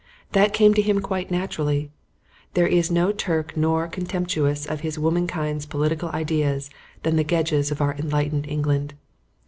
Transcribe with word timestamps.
That 0.31 0.51
came 0.51 0.73
to 0.73 0.81
him 0.81 0.99
quite 0.99 1.29
naturally. 1.29 1.91
There 2.55 2.65
is 2.65 2.89
no 2.89 3.11
Turk 3.11 3.55
more 3.55 3.87
contemptuous 3.87 4.65
of 4.65 4.79
his 4.79 4.97
womankind's 4.97 5.67
political 5.67 6.09
ideas 6.09 6.71
than 7.03 7.17
the 7.17 7.23
Gedges 7.23 7.69
of 7.69 7.81
our 7.81 7.93
enlightened 7.93 8.47
England. 8.47 8.95